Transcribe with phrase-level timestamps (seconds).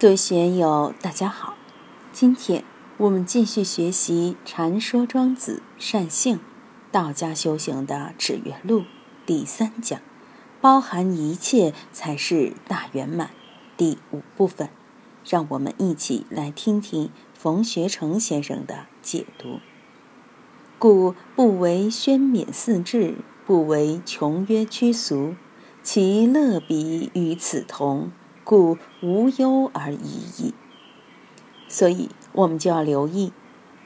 [0.00, 1.56] 各位学友，大家好。
[2.12, 2.62] 今天
[2.98, 6.38] 我们继续学习《禅说庄子善性
[6.92, 8.82] 道家修行的指月录》
[9.26, 10.00] 第三讲，
[10.60, 13.30] 包含一切才是大圆满。
[13.76, 14.70] 第五部分，
[15.28, 19.58] 让我们一起来听听冯学成先生的解读。
[20.78, 25.34] 故不为宣冕四志，不为穷约屈俗，
[25.82, 28.12] 其乐彼与此同。
[28.48, 29.98] 故无忧而已
[30.38, 30.54] 矣。
[31.68, 33.30] 所以，我们就要留意，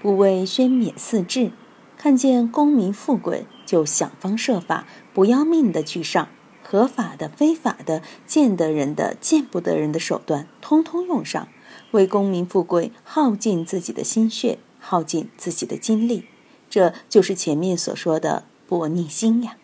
[0.00, 1.50] 不为宣冕四志，
[1.96, 6.28] 看见功名富贵，就想方设法不要命的去上，
[6.62, 11.48] 合法的、非法的，见得人的、见不得人的手段，通通用上，
[11.90, 16.26] 为功名富贵耗尽自己的心血，耗尽自己的精力，
[16.70, 19.56] 这就是前面所说的薄逆心呀！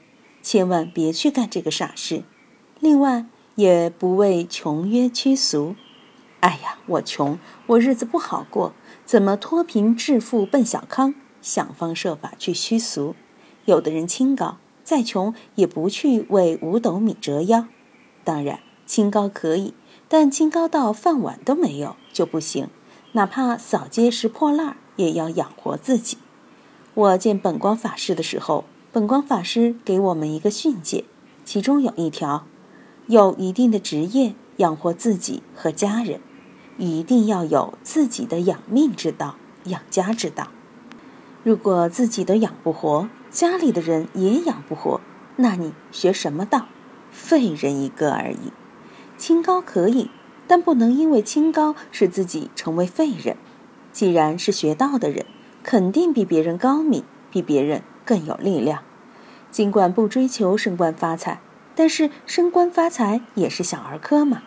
[0.43, 2.25] 千万别去干这个傻事。
[2.81, 3.27] 另外，
[3.59, 5.75] 也不为穷约屈俗，
[6.39, 8.73] 哎呀，我穷，我日子不好过，
[9.05, 11.17] 怎么脱贫致富奔小康？
[11.43, 13.17] 想方设法去虚俗。
[13.65, 17.67] 有的人清高，再穷也不去为五斗米折腰。
[18.23, 19.75] 当然，清高可以，
[20.07, 22.69] 但清高到饭碗都没有就不行。
[23.11, 26.19] 哪怕扫街拾破烂，也要养活自己。
[26.95, 31.07] 我见本光法师的时候，本光法师给我们一个训诫，
[31.45, 32.47] 其中有一条。
[33.09, 36.21] 有一定的职业养活自己和家人，
[36.77, 40.49] 一定要有自己的养命之道、养家之道。
[41.43, 45.01] 如果自己都养不活，家里的人也养不活，
[45.37, 46.67] 那你学什么道？
[47.11, 48.53] 废人一个而已。
[49.17, 50.11] 清高可以，
[50.47, 53.39] 但不能因为清高使自己成为废人。
[53.91, 55.25] 既然是学道的人，
[55.63, 58.83] 肯定比别人高明，比别人更有力量。
[59.51, 61.41] 尽管不追求升官发财。
[61.79, 64.43] 但是升官发财也是小儿科嘛，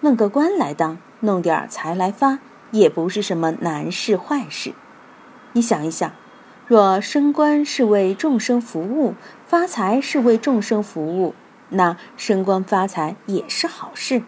[0.00, 2.40] 弄个官来当，弄点财来发，
[2.72, 4.72] 也不是什么难事坏事。
[5.52, 6.10] 你想一想，
[6.66, 9.14] 若升官是为众生服务，
[9.46, 11.36] 发财是为众生服务，
[11.68, 14.24] 那升官发财也是好事。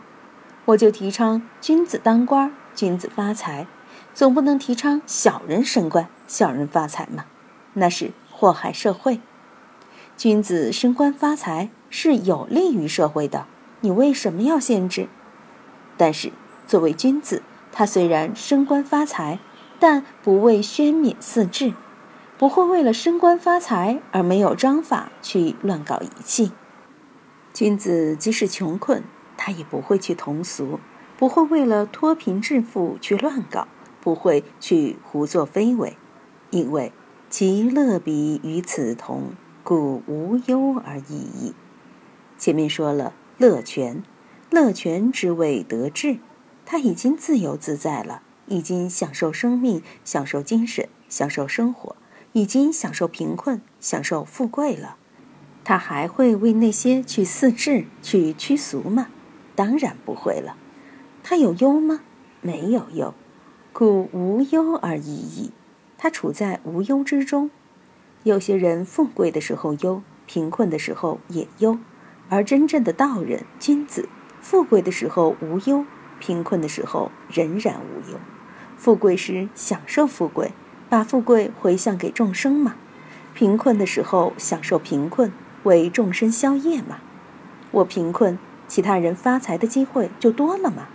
[0.66, 3.66] 我就提倡君子当官，君子发财，
[4.14, 7.24] 总不能提倡小人升官，小人发财嘛，
[7.72, 9.18] 那是祸害社会。
[10.16, 11.70] 君子升官发财。
[11.96, 13.46] 是有利于社会的，
[13.80, 15.06] 你为什么要限制？
[15.96, 16.32] 但是
[16.66, 17.40] 作为君子，
[17.70, 19.38] 他虽然升官发财，
[19.78, 21.72] 但不为宣冕四志，
[22.36, 26.50] 不会为了升官发财而没有章法去乱搞仪器。
[27.52, 29.04] 君子即使穷困，
[29.36, 30.80] 他也不会去同俗，
[31.16, 33.68] 不会为了脱贫致富去乱搞，
[34.00, 35.96] 不会去胡作非为，
[36.50, 36.90] 因为
[37.30, 41.54] 其乐彼与此同，故无忧而已矣。
[42.44, 44.02] 前面说了乐泉，
[44.50, 46.18] 乐泉之谓得志，
[46.66, 51.96] 他已经自由自在了，已经享受生命，享受精神，享受生活，
[52.34, 54.98] 已经享受贫困，享受富贵了。
[55.64, 59.08] 他还会为那些去四志、去屈俗吗？
[59.54, 60.58] 当然不会了。
[61.22, 62.02] 他有忧吗？
[62.42, 63.14] 没有忧，
[63.72, 65.50] 故无忧而已矣。
[65.96, 67.50] 他处在无忧之中。
[68.22, 71.78] 有些人富贵的时候忧，贫困的时候也忧。
[72.28, 74.08] 而真正的道人、君子，
[74.40, 75.84] 富贵的时候无忧，
[76.18, 78.18] 贫困的时候仍然无忧。
[78.76, 80.52] 富贵时享受富贵，
[80.88, 82.72] 把富贵回向给众生嘛；
[83.34, 86.98] 贫困的时候享受贫困，为众生消业嘛。
[87.70, 90.88] 我贫困，其他人发财的机会就多了嘛。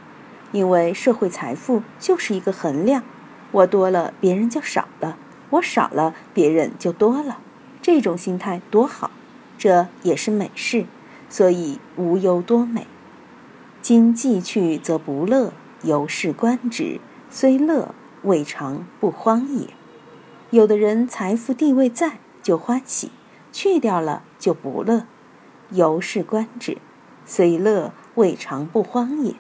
[0.51, 3.03] 因为社会财富就是一个衡量，
[3.51, 5.15] 我多了，别人就少了；
[5.51, 7.39] 我少了，别人就多了。
[7.81, 9.11] 这种心态多好，
[9.57, 10.85] 这也是美事。
[11.29, 12.87] 所以无忧多美，
[13.81, 15.53] 今既去则不乐，
[15.83, 19.67] 由是观之，虽乐未尝不荒也。
[20.49, 23.11] 有的人财富地位在就欢喜，
[23.51, 25.05] 去掉了就不乐，
[25.69, 26.79] 由是观之，
[27.25, 29.35] 虽乐未尝不荒也。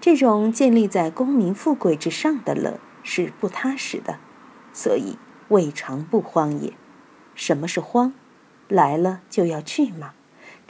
[0.00, 4.18] 这种建立在功名富贵之上的乐是不踏实的，
[4.72, 5.16] 所以
[5.48, 6.72] 未尝不荒也。
[7.36, 8.12] 什么是荒？
[8.66, 10.14] 来了就要去吗？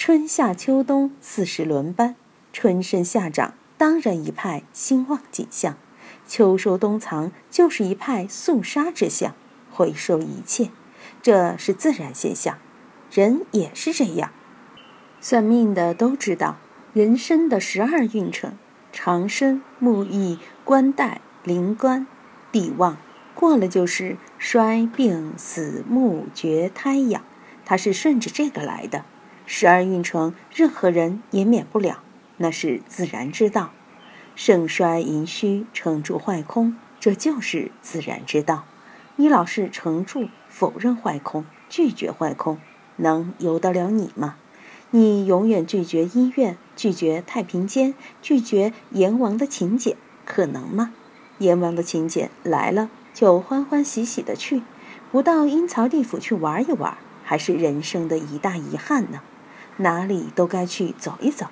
[0.04, 2.16] 春夏秋冬四时轮班，
[2.52, 5.76] 春生夏长当然一派兴旺景象，
[6.26, 9.36] 秋收冬藏就是一派肃杀之象，
[9.70, 10.70] 回收一切，
[11.22, 12.58] 这是自然现象。
[13.12, 14.32] 人也是这样，
[15.20, 16.56] 算命的都知道，
[16.92, 18.58] 人生的十二运程：
[18.92, 22.08] 长生、木易、官带、临官、
[22.50, 22.96] 地旺，
[23.36, 27.22] 过了就是衰、病、死、木、绝、胎、养，
[27.64, 29.04] 它是顺着这个来的。
[29.46, 32.02] 十二运程，任何人也免不了，
[32.36, 33.70] 那是自然之道。
[34.34, 38.64] 盛衰盈虚，成住坏空，这就是自然之道。
[39.16, 42.58] 你老是成住，否认坏空，拒绝坏空，
[42.96, 44.36] 能由得了你吗？
[44.90, 50.92] 你永远拒绝医院，拒绝太平间，拒绝阎王的请柬，可能吗？
[51.38, 54.62] 阎王的请柬来了，就欢欢喜喜的去，
[55.10, 59.22] 不到阴曹地府去玩一玩，还是人生的一大遗憾呢。
[59.78, 61.46] 哪里都该去走一走，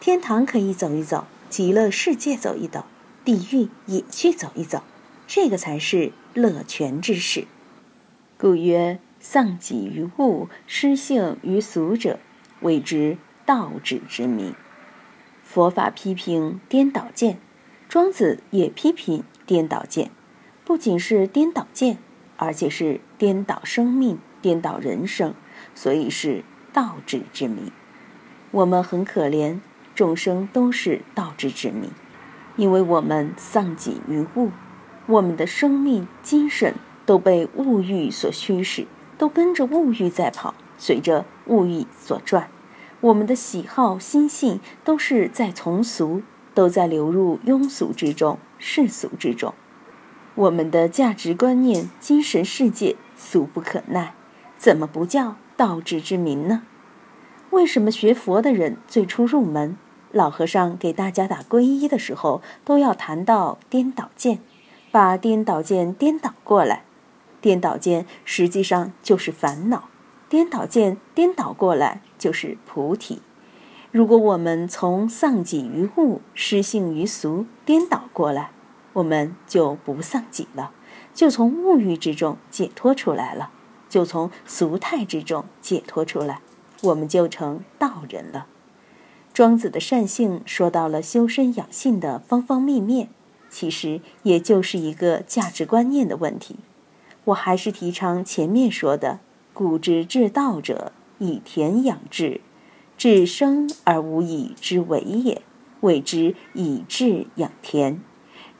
[0.00, 2.84] 天堂可以走一走，极乐世界走一走，
[3.24, 4.82] 地狱也去走一走，
[5.26, 7.46] 这个才是乐全之事。
[8.38, 12.18] 故曰：丧己于物，失性于俗者，
[12.60, 14.54] 谓之道止之名。
[15.42, 17.38] 佛法批评颠倒见。
[17.86, 20.10] 庄子也批评颠倒见，
[20.64, 21.98] 不仅是颠倒见，
[22.36, 25.32] 而且是颠倒生命、颠倒人生，
[25.74, 27.72] 所以是倒置之谜。
[28.50, 29.60] 我们很可怜，
[29.94, 31.88] 众生都是倒置之谜，
[32.56, 34.50] 因为我们丧己于物，
[35.06, 36.74] 我们的生命、精神
[37.06, 38.86] 都被物欲所驱使，
[39.16, 42.50] 都跟着物欲在跑，随着物欲所转，
[43.00, 46.20] 我们的喜好、心性都是在从俗。
[46.52, 49.52] 都在流入庸俗之中、世俗之中，
[50.36, 54.14] 我们的价值观念、精神世界俗不可耐，
[54.64, 56.62] 怎么不叫道之之名呢？
[57.50, 59.76] 为什么学佛的人最初入门，
[60.10, 64.38] 老和尚给大家打皈依的时候，都要谈到颠倒见，
[64.90, 66.84] 把颠倒见颠倒过来？
[67.42, 69.90] 颠倒见实际上就是烦恼，
[70.30, 73.20] 颠倒见颠倒过来就是菩提。
[73.90, 78.52] 如果我们从丧己于物、失性于俗颠倒过来，
[78.94, 80.70] 我们就不丧己了，
[81.12, 83.50] 就从物欲之中解脱出来了，
[83.94, 86.40] 就从俗态之中解脱出来，
[86.82, 88.48] 我们就成道人了。
[89.32, 93.08] 庄子的善性说到了修身养性的方方面面，
[93.48, 96.56] 其实也就是一个价值观念的问题。
[97.26, 99.20] 我还是提倡前面说的
[99.54, 102.40] ：“古之治道者，以田养志。”
[102.98, 105.40] 至生而无以之为也，
[105.82, 108.00] 谓之以志养田。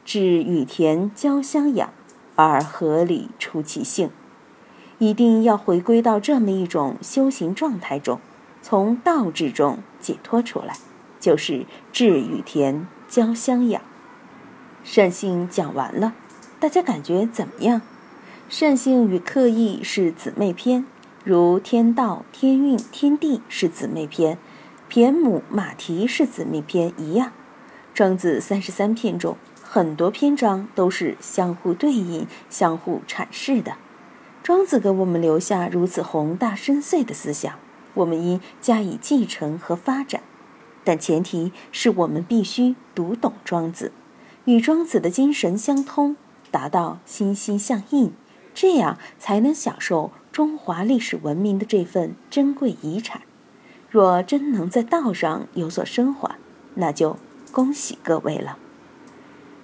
[0.05, 1.93] 志与田交相养，
[2.35, 4.09] 而合理出其性。
[4.97, 8.19] 一定要回归到这么一种修行状态中，
[8.61, 10.77] 从道之中解脱出来，
[11.19, 13.81] 就是志与田交相养。
[14.83, 16.13] 善性讲完了，
[16.59, 17.81] 大家感觉怎么样？
[18.47, 20.85] 善性与刻意是姊妹篇。
[21.23, 24.37] 如天道、天运、天地是姊妹篇，
[24.87, 27.31] 骈母、马蹄是姊妹篇一样。
[27.95, 33.77] 庄子三十三篇中，很多篇章都是相互对应、相互阐释的。
[34.45, 37.55] 庄子给我们留下如此宏大深邃的思想，
[37.95, 40.21] 我们应加以继承和发展。
[40.83, 43.91] 但前提是我们必须读懂庄子，
[44.43, 46.15] 与庄子的精神相通，
[46.51, 48.13] 达到心心相印，
[48.53, 50.11] 这样才能享受。
[50.31, 53.23] 中华历史文明的这份珍贵遗产，
[53.89, 56.35] 若真能在道上有所升华，
[56.75, 57.17] 那就
[57.51, 58.59] 恭喜各位了。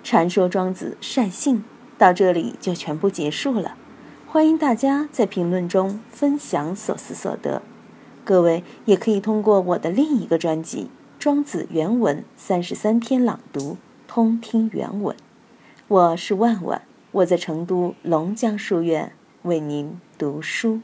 [0.03, 1.63] 传说庄子善性
[1.99, 3.75] 到这里就全部结束了，
[4.33, 7.61] 欢迎大家在评论中分享所思所得。
[8.23, 10.83] 各位也可以通过我的另一个专辑
[11.19, 13.73] 《庄子原文三十三篇朗读》
[14.07, 15.13] 通听原文。
[15.89, 19.11] 我是万万，我在成都龙江书院。
[19.41, 20.79] 为您读书。